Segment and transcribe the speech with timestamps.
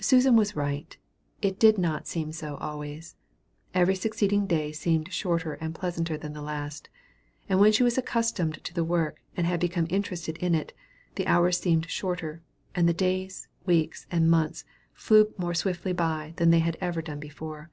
[0.00, 0.96] Susan was right,
[1.42, 3.16] it did not seem so always.
[3.74, 6.88] Every succeeding day seemed shorter and pleasanter than the last;
[7.50, 10.72] and when she was accustomed to the work, and had become interested in it,
[11.16, 12.40] the hours seemed shorter,
[12.74, 17.20] and the days, weeks, and months flew more swiftly by than they had ever done
[17.20, 17.68] before.